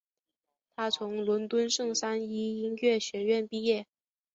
[0.75, 3.85] 他从伦敦圣三一音乐学院毕业。